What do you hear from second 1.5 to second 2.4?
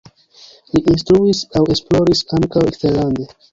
aŭ esploris